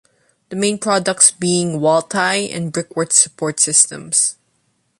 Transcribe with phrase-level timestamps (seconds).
[0.49, 4.35] The main products being "Wall Tie", and brickwork support systems.